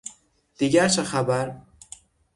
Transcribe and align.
دیگر 0.57 0.87
چه 0.87 1.03
خبر؟ 1.03 1.61